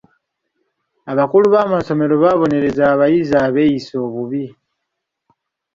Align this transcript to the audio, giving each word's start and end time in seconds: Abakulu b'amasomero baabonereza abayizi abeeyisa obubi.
Abakulu 1.11 1.45
b'amasomero 1.53 2.13
baabonereza 2.23 2.83
abayizi 2.93 3.35
abeeyisa 3.45 3.95
obubi. 4.05 4.45